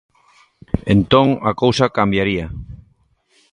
Entón, 0.95 1.27
a 1.49 1.51
cousa 1.61 1.93
cambiaría. 1.97 2.47